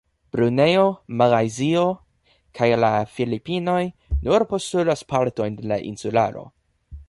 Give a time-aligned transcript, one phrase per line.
[0.35, 0.85] Brunejo,
[1.21, 1.83] Malajzio
[2.61, 3.77] kaj la Filipinoj
[4.31, 6.47] nur postulas partojn de la insularo.